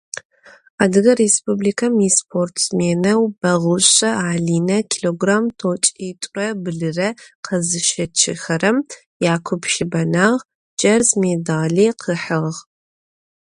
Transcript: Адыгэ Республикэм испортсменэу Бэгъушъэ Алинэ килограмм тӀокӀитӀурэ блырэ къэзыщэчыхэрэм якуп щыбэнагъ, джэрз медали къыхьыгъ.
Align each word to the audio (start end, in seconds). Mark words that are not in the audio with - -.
Адыгэ 0.83 1.13
Республикэм 1.23 1.93
испортсменэу 2.07 3.21
Бэгъушъэ 3.39 4.11
Алинэ 4.29 4.77
килограмм 4.91 5.45
тӀокӀитӀурэ 5.57 6.47
блырэ 6.63 7.09
къэзыщэчыхэрэм 7.45 8.77
якуп 9.33 9.63
щыбэнагъ, 9.73 10.41
джэрз 10.77 11.09
медали 11.21 11.87
къыхьыгъ. 12.01 12.59